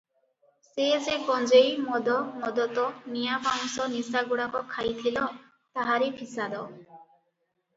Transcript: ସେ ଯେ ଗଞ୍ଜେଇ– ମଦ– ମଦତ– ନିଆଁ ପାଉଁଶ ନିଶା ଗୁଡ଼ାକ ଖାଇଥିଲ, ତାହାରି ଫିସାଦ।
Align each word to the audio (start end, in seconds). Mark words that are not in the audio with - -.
ସେ 0.67 0.85
ଯେ 1.07 1.17
ଗଞ୍ଜେଇ– 1.25 1.75
ମଦ– 1.89 2.15
ମଦତ– 2.45 2.85
ନିଆଁ 3.17 3.37
ପାଉଁଶ 3.49 3.87
ନିଶା 3.93 4.25
ଗୁଡ଼ାକ 4.33 4.63
ଖାଇଥିଲ, 4.73 5.29
ତାହାରି 5.81 6.11
ଫିସାଦ। 6.23 6.65